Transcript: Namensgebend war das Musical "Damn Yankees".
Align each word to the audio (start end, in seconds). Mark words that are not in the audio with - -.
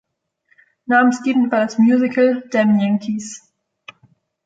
Namensgebend 0.87 1.51
war 1.51 1.59
das 1.59 1.77
Musical 1.77 2.43
"Damn 2.49 2.79
Yankees". 2.79 3.47